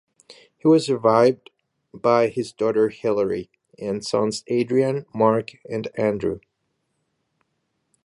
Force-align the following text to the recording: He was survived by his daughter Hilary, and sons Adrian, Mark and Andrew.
He 0.57 0.67
was 0.67 0.87
survived 0.87 1.51
by 1.93 2.29
his 2.29 2.51
daughter 2.51 2.89
Hilary, 2.89 3.51
and 3.77 4.03
sons 4.03 4.43
Adrian, 4.47 5.05
Mark 5.13 5.51
and 5.69 5.89
Andrew. 5.93 6.39